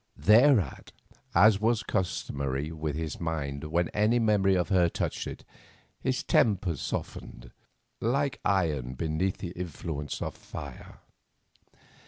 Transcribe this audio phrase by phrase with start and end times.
[0.17, 0.91] Thereat,
[1.35, 5.45] as was customary with his mind when any memory of her touched it,
[5.99, 7.51] his temper softened
[7.99, 11.01] like iron beneath the influence of fire.